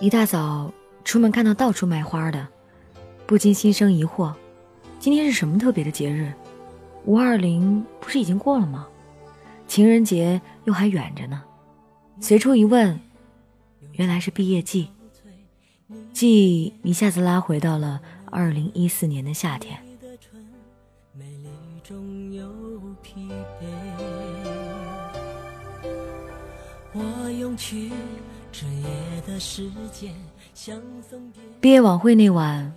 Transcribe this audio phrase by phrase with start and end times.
[0.00, 0.72] 一大早
[1.04, 2.46] 出门看到到处卖花的，
[3.26, 4.32] 不禁心生疑惑：
[5.00, 6.32] 今天是什么特别的节日？
[7.04, 8.86] 五二零不是已经过了吗？
[9.66, 11.42] 情人节又还远着呢。
[12.20, 13.00] 随处一问，
[13.94, 14.88] 原来是毕业季。
[16.12, 19.76] 记忆一下子拉回到了二零一四年的夏天。
[28.50, 30.14] 这夜的时间
[30.54, 32.72] 像曾毕业晚会那晚，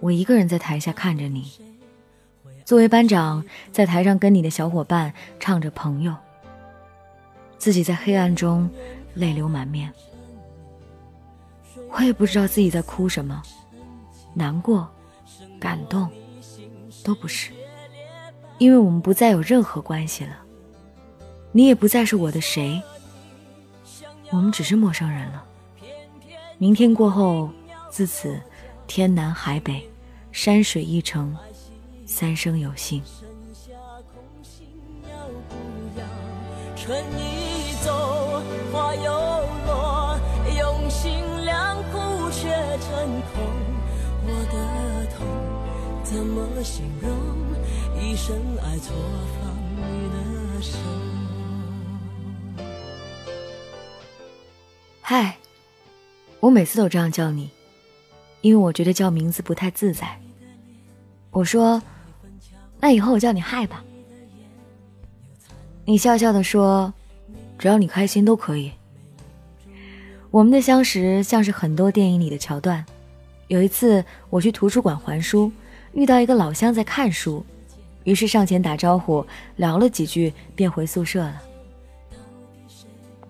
[0.00, 1.50] 我一个人在台下看着你。
[2.64, 6.12] 作为班长，在台上跟你的小伙伴唱着《朋友》，
[7.58, 8.70] 自己在黑暗中
[9.14, 9.92] 泪流满面。
[11.92, 13.42] 我也不知道自己在哭什么，
[14.34, 14.88] 难过、
[15.58, 16.08] 感动，
[17.02, 17.50] 都不是，
[18.58, 20.36] 因为我们不再有任何关系了，
[21.50, 22.80] 你也不再是我的谁，
[24.30, 25.44] 我们只是陌生人了。
[26.58, 27.50] 明天过后，
[27.90, 28.40] 自此
[28.86, 29.88] 天南海北，
[30.30, 31.36] 山水一程，
[32.06, 33.02] 三生有幸。
[36.76, 39.12] 春已走，花又
[39.66, 40.18] 落，
[40.58, 41.12] 用心
[41.44, 42.90] 良苦却成
[43.32, 43.42] 空
[44.22, 45.26] 我的痛
[46.04, 47.10] 怎么形容？
[48.00, 48.94] 一生爱错
[49.40, 51.09] 放你的手。
[55.12, 55.34] 嗨，
[56.38, 57.50] 我每次都这样叫你，
[58.42, 60.06] 因为我觉得叫名字不太自在。
[61.32, 61.82] 我说，
[62.78, 63.84] 那以后我叫你嗨吧。
[65.84, 66.94] 你笑笑的说，
[67.58, 68.70] 只要你开心都可以。
[70.30, 72.86] 我们的相识像是很多电影里的桥段。
[73.48, 75.50] 有一次我去图书馆还书，
[75.92, 77.44] 遇到一个老乡在看书，
[78.04, 81.42] 于是上前打招呼，聊了几句，便回宿舍了。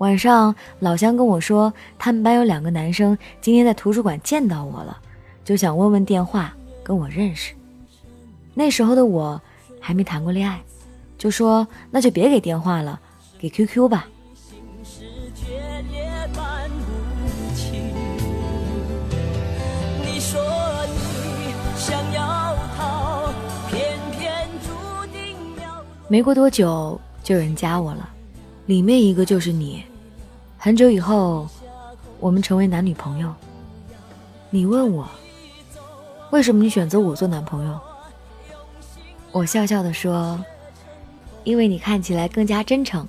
[0.01, 4.97] 晚上老乡跟我说，他们班有两个男生今天在图书馆见到我了，
[5.45, 7.53] 就想问问电话，跟我认识。
[8.55, 9.39] 那时候的我
[9.79, 10.59] 还没谈过恋爱，
[11.19, 12.99] 就说那就别给电话了，
[13.39, 14.09] 给 QQ 吧。
[26.09, 28.09] 没过多久，就有人加我了，
[28.65, 29.85] 里面一个就是你。
[30.63, 31.49] 很久以后，
[32.19, 33.35] 我们成为男女朋友。
[34.51, 35.09] 你问我，
[36.33, 37.81] 为什么你选择我做男朋友？
[39.33, 40.39] 我笑笑的说，
[41.45, 43.09] 因为你看起来更加真诚。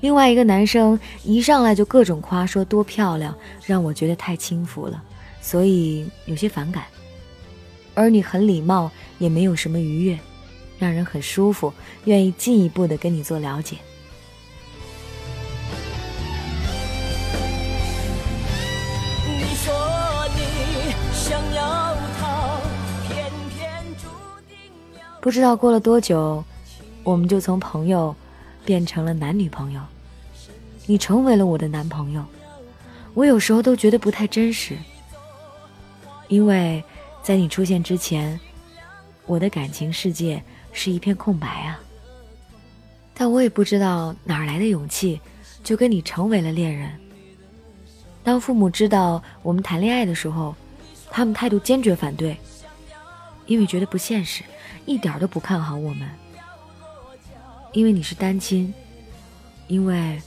[0.00, 3.36] 另外一个男生一上来就各种夸，说多漂亮，
[3.66, 5.02] 让我觉得太轻浮了，
[5.42, 6.84] 所以有些反感。
[7.92, 10.18] 而你很礼貌，也没有什么愉悦。
[10.78, 11.70] 让人很舒服，
[12.06, 13.76] 愿意进一步的跟你做了解。
[25.20, 26.44] 不知道过了多久，
[27.02, 28.14] 我们就从朋友
[28.64, 29.80] 变成了男女朋友。
[30.86, 32.24] 你成为了我的男朋友，
[33.14, 34.76] 我有时候都觉得不太真实，
[36.28, 36.82] 因为
[37.22, 38.38] 在你出现之前，
[39.26, 40.42] 我的感情世界。
[40.70, 41.80] 是一片空白啊！
[43.14, 45.20] 但我也不知道哪来的勇气，
[45.64, 46.92] 就跟你成为了恋人。
[48.22, 50.54] 当父母知道我们谈恋爱的时候，
[51.10, 52.36] 他们态度坚决反对，
[53.46, 54.44] 因为觉得不现实，
[54.88, 56.08] 一点都不看好我们。
[57.72, 58.72] 因为你是单亲，
[59.66, 60.20] 因为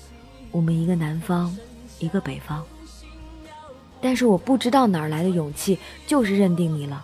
[0.52, 1.54] 我们一个南方，
[2.00, 2.64] 一个北方。
[4.00, 5.78] 但是我不知道哪来的勇气，
[6.08, 7.04] 就是认定你了，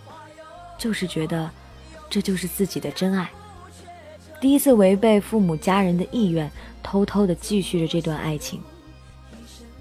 [0.77, 1.49] 就是觉得。
[2.09, 3.29] 这就是自己的真爱。
[4.39, 6.49] 第一次违背父母家人的意愿，
[6.81, 8.61] 偷偷的继续着这段爱情。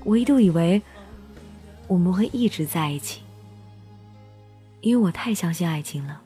[0.03, 0.83] 我一度以为
[1.87, 3.21] 我们会一直在一起，
[4.81, 6.21] 因为我太相信爱情了，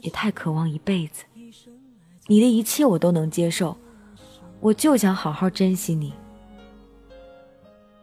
[0.00, 1.24] 也太渴望一辈子。
[2.26, 3.76] 你的一切我都能接受，
[4.60, 6.12] 我就想好好珍惜你。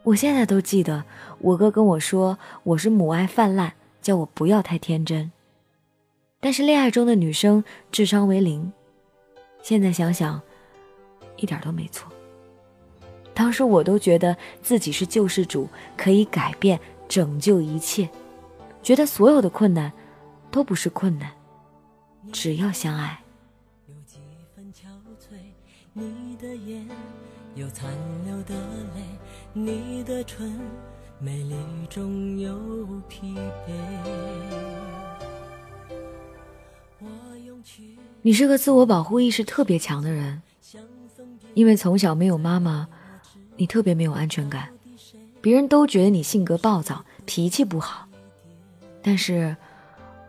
[0.03, 1.03] 我现在都记得，
[1.39, 5.31] 我哥跟我说我是母爱泛滥，叫我不要太天真。
[6.39, 8.71] 但是恋爱中的女生智商为零，
[9.63, 10.39] 现在想想，
[11.37, 12.11] 一点都没错。
[13.33, 15.67] 当时我都觉得自己是救世主，
[15.97, 18.07] 可以改变、拯救一切，
[18.83, 19.91] 觉得所有的困难
[20.51, 21.31] 都不是困难，
[22.31, 23.21] 只要相爱。
[38.21, 40.41] 你是个自我保护意识特别强的人，
[41.53, 42.87] 因为从小没有妈妈，
[43.55, 44.69] 你特别没有安全感，
[45.41, 48.07] 别人都觉得你性格暴躁，脾气不好，
[49.01, 49.55] 但是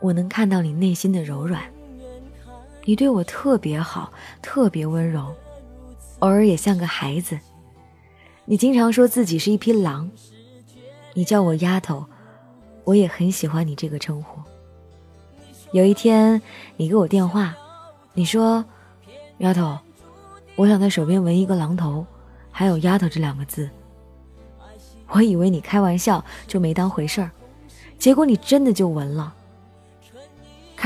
[0.00, 1.75] 我能看到你内心的柔软。
[2.88, 5.34] 你对我特别好，特别温柔，
[6.20, 7.36] 偶尔也像个孩子。
[8.44, 10.08] 你经常说自己是一匹狼，
[11.12, 12.06] 你叫我丫头，
[12.84, 14.40] 我也很喜欢你这个称呼。
[15.72, 16.40] 有一天，
[16.76, 17.56] 你给我电话，
[18.14, 18.64] 你说
[19.38, 19.76] ：“丫头，
[20.54, 22.06] 我想在手边纹一个狼头，
[22.52, 23.68] 还有‘丫头’这两个字。”
[25.10, 27.32] 我以为你开玩笑，就没当回事儿，
[27.98, 29.34] 结果你真的就纹了。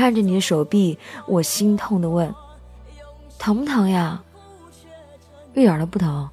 [0.01, 2.33] 看着你的手臂，我心痛的问
[3.37, 4.23] ：“疼不疼呀？”
[5.53, 6.27] 一点都不疼，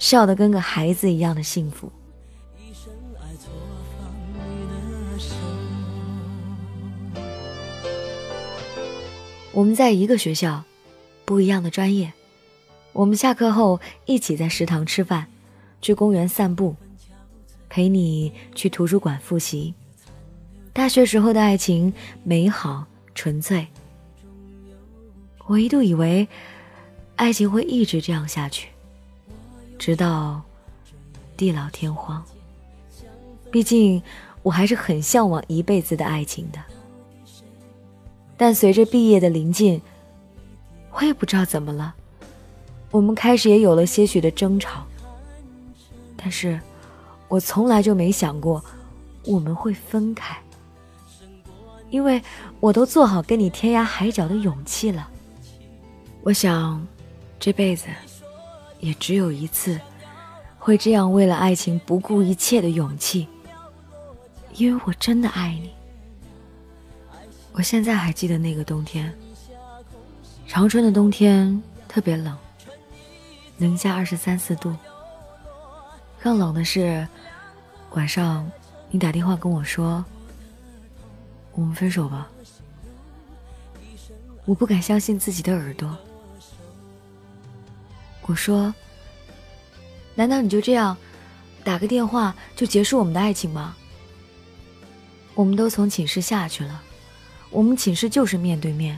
[0.00, 1.92] 笑得跟个孩子一样的幸福。
[9.52, 10.64] 我们在一个学校，
[11.24, 12.12] 不一样的专业。
[12.92, 15.28] 我们下课后一起在食堂吃饭，
[15.80, 16.74] 去公园散步，
[17.68, 19.74] 陪你去图书馆复习。
[20.78, 21.92] 大学时候的爱情
[22.22, 23.66] 美好纯粹，
[25.46, 26.28] 我一度以为
[27.16, 28.68] 爱情会一直这样下去，
[29.76, 30.40] 直到
[31.36, 32.24] 地老天荒。
[33.50, 34.00] 毕竟
[34.44, 36.60] 我还是很向往一辈子的爱情的。
[38.36, 39.82] 但随着毕业的临近，
[40.92, 41.92] 我也不知道怎么了，
[42.92, 44.84] 我们开始也有了些许的争吵。
[46.16, 46.60] 但是，
[47.26, 48.64] 我从来就没想过
[49.24, 50.38] 我们会分开。
[51.90, 52.22] 因为
[52.60, 55.08] 我都做好跟你天涯海角的勇气了，
[56.22, 56.86] 我想，
[57.40, 57.86] 这辈子
[58.80, 59.80] 也只有一次，
[60.58, 63.26] 会这样为了爱情不顾一切的勇气。
[64.54, 65.70] 因为我真的爱你。
[67.52, 69.12] 我现在还记得那个冬天，
[70.46, 72.36] 长春的冬天特别冷，
[73.56, 74.74] 零下二十三四度。
[76.20, 77.06] 更冷的是，
[77.92, 78.50] 晚上
[78.90, 80.04] 你打电话跟我说。
[81.58, 82.30] 我们分手吧。
[84.44, 85.98] 我不敢相信自己的耳朵。
[88.22, 88.72] 我说
[90.14, 90.96] ：“难道你就这样
[91.64, 93.74] 打个电话就结束我们的爱情吗？”
[95.34, 96.80] 我们都从寝室下去了，
[97.50, 98.96] 我们寝室就是面对面。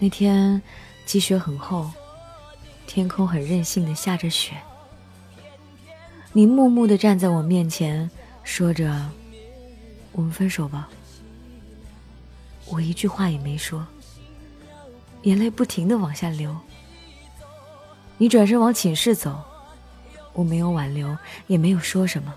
[0.00, 0.60] 那天
[1.04, 1.88] 积雪很厚，
[2.88, 4.56] 天空很任性的下着雪。
[6.32, 8.10] 你木木的站在我面前，
[8.42, 9.08] 说着。
[10.12, 10.88] 我们分手吧。
[12.68, 13.86] 我一句话也没说，
[15.22, 16.54] 眼泪不停的往下流。
[18.18, 19.40] 你转身往寝室走，
[20.32, 21.16] 我没有挽留，
[21.46, 22.34] 也没有说什么。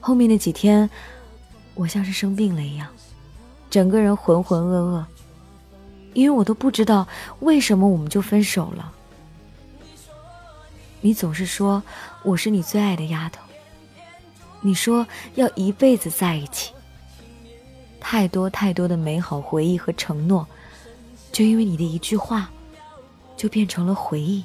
[0.00, 0.88] 后面那几天，
[1.74, 2.88] 我像是生病了一样，
[3.70, 5.04] 整个人浑浑噩噩，
[6.12, 7.06] 因为我都不知道
[7.40, 8.92] 为什么我们就分手了。
[11.00, 11.82] 你总是说
[12.22, 13.40] 我是你最爱的丫头，
[14.60, 16.72] 你说要一辈子在一起。
[18.00, 20.46] 太多太多的美好回忆和承诺，
[21.30, 22.50] 就因为你的一句话，
[23.36, 24.42] 就变成了回忆。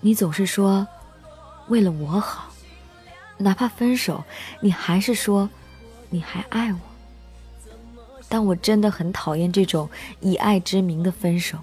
[0.00, 0.86] 你总是说，
[1.68, 2.50] 为了我好，
[3.36, 4.24] 哪怕分手，
[4.60, 5.50] 你还是说，
[6.08, 6.78] 你还爱我。
[8.28, 9.90] 但我真的很讨厌这种
[10.20, 11.58] 以爱之名的分手。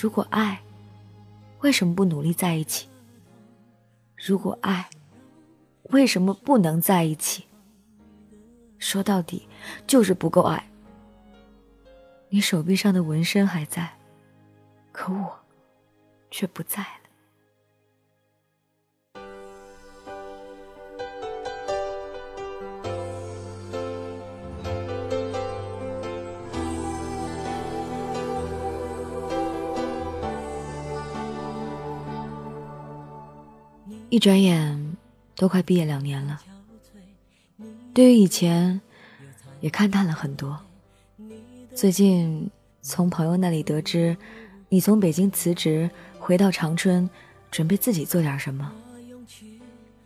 [0.00, 0.60] 如果爱，
[1.60, 2.88] 为什么不努力在一起？
[4.16, 4.90] 如果爱，
[5.90, 7.44] 为什么不能在一起？
[8.78, 9.48] 说到底，
[9.86, 10.68] 就是不够爱。
[12.28, 13.96] 你手臂上的纹身还在，
[14.92, 15.38] 可我
[16.30, 16.88] 却不在了。
[34.10, 34.96] 一转眼，
[35.34, 36.40] 都快毕业两年了。
[37.94, 38.80] 对于以前，
[39.60, 40.58] 也看淡了很多。
[41.76, 42.50] 最近
[42.82, 44.16] 从朋友那里得知，
[44.68, 47.08] 你从北京辞职回到长春，
[47.52, 48.72] 准备自己做点什么。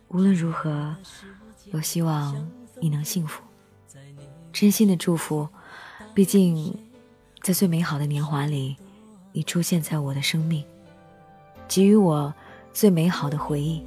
[0.09, 0.95] 无论如何，
[1.71, 2.47] 我希望
[2.79, 3.41] 你能幸福。
[4.53, 5.49] 真心的祝福，
[6.13, 6.77] 毕竟
[7.41, 8.77] 在最美好的年华里，
[9.31, 10.63] 你出现在我的生命，
[11.67, 12.31] 给予我
[12.71, 13.83] 最美好的回忆。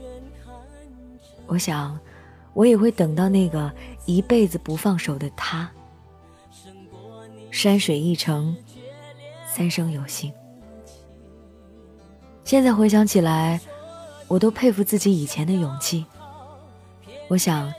[1.46, 1.96] 我想。
[2.54, 3.72] 我也会等到那个
[4.04, 5.70] 一辈子不放手的他。
[7.50, 8.56] 山水一程，
[9.46, 10.32] 三生有幸。
[12.44, 13.60] 现在回想起来，
[14.26, 16.04] 我都佩服自己以前的勇气。
[17.28, 17.72] 我想，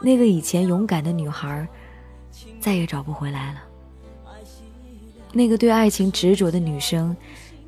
[0.00, 1.66] 那个以前勇敢的女孩，
[2.60, 3.62] 再也找不回来了。
[5.32, 7.14] 那个对爱情执着的女生，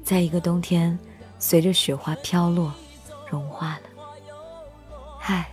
[0.02, 0.98] 在一个冬天，
[1.38, 2.72] 随着雪花飘落，
[3.28, 3.82] 融化了。
[5.18, 5.50] 嗨，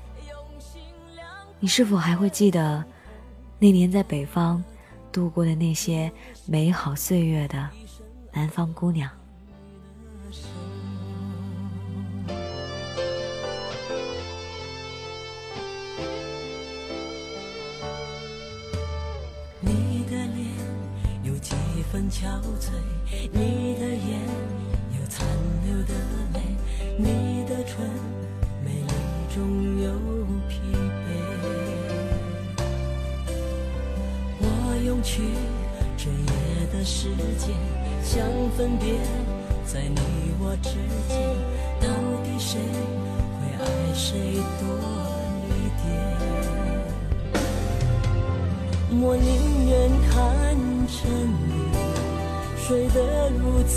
[1.60, 2.84] 你是否还会记得
[3.58, 4.64] 那年在北方
[5.12, 6.12] 度过的那些
[6.46, 7.68] 美好岁月的
[8.32, 9.10] 南方姑娘？
[19.60, 20.46] 你的脸
[21.24, 21.56] 有几
[21.92, 22.28] 分憔
[22.60, 22.70] 悴，
[23.34, 24.22] 你的眼
[25.00, 25.26] 有残
[25.66, 25.94] 留的
[26.36, 26.40] 泪，
[27.00, 27.90] 你的唇
[28.64, 28.94] 美丽
[29.34, 30.17] 中有
[35.04, 35.22] 去
[35.98, 37.56] 这夜的时间，
[38.04, 38.26] 想
[38.58, 38.96] 分辨
[39.66, 40.00] 在你
[40.40, 40.70] 我之
[41.08, 41.18] 间，
[41.80, 41.88] 到
[42.24, 42.60] 底谁
[43.38, 44.66] 会爱谁多
[45.48, 45.50] 一
[45.82, 45.86] 点？
[49.00, 49.74] 我宁愿
[50.10, 50.16] 看
[50.88, 51.38] 着你
[52.58, 53.76] 睡得如此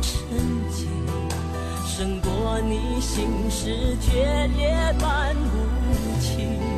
[0.00, 0.10] 沉
[0.70, 0.88] 静，
[1.86, 4.60] 胜过你心事决裂
[5.00, 5.44] 般无
[6.20, 6.71] 情。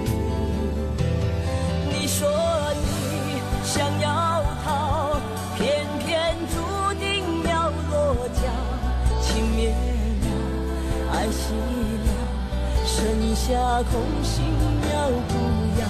[13.47, 14.43] 下空心
[14.91, 15.35] 要不
[15.79, 15.87] 要？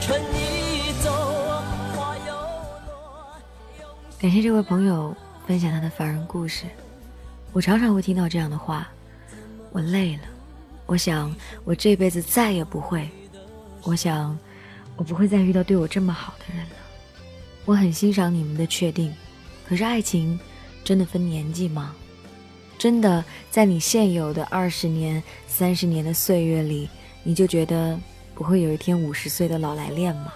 [0.00, 0.46] 趁你。
[4.20, 5.14] 感谢这位朋友
[5.48, 6.64] 分享他的凡人故事。
[7.52, 8.88] 我常常会听到这样的话
[9.72, 10.22] ：“我累了，
[10.86, 13.10] 我想我这辈子再也不会，
[13.82, 14.38] 我想
[14.94, 16.76] 我不会再遇到对我这么好的人了。”
[17.66, 19.12] 我很欣赏你们的确定，
[19.68, 20.38] 可是爱情
[20.84, 21.96] 真的分年纪吗？
[22.78, 26.88] 真的在你现有的二十年、三十年的岁月里，
[27.22, 27.98] 你就觉得
[28.34, 30.32] 不会有一天五十岁的老来恋吗？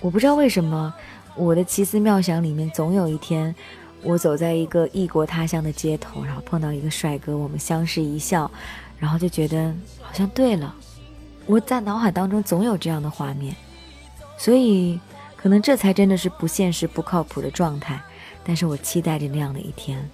[0.00, 0.92] 我不知道为什么。
[1.34, 3.54] 我的奇思妙想里面，总有一天，
[4.02, 8.50] 我走在一个异国他乡的街头，然后碰到一个帅哥，我们相视一笑，
[8.98, 10.74] 然后就觉得好像对了。
[11.46, 13.56] 我在脑海当中总有这样的画面，
[14.36, 15.00] 所以
[15.36, 17.98] 可能这才真的是不现实、不靠谱的状态。
[18.44, 20.06] 但是我期待着那样的一天。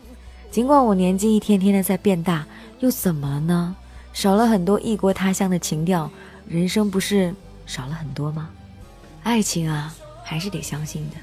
[0.51, 2.45] 尽管我年纪一天天的在变大，
[2.81, 3.77] 又怎么了呢？
[4.13, 6.11] 少了很多异国他乡的情调，
[6.49, 7.35] 人生不是
[7.67, 8.49] 少了很多吗？
[9.23, 9.95] 爱情啊！
[10.25, 11.17] 还是得相信的，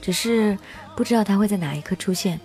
[0.00, 0.58] 只是
[0.96, 2.40] 不知道他会在哪一刻出现，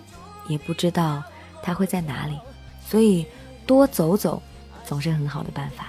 [0.48, 1.22] 也不知道
[1.62, 2.38] 他会在哪里，
[2.86, 3.26] 所以
[3.66, 4.42] 多走走
[4.86, 5.88] 总是很好的办法。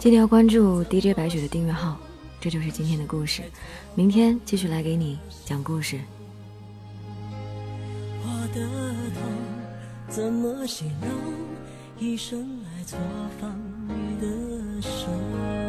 [0.00, 1.94] 记得要关注 dj 白雪的订阅号
[2.40, 3.42] 这就是今天的故事。
[3.94, 6.00] 明天继续来给你讲故事。
[8.22, 8.66] 我的
[9.12, 9.22] 痛
[10.08, 11.10] 怎么形容
[11.98, 12.98] 一生爱错
[13.38, 13.54] 放
[13.86, 15.59] 你的手。